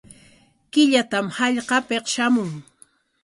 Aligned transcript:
Killatam 0.73 1.25
hallqapik 1.37 2.05
shamun. 2.13 2.51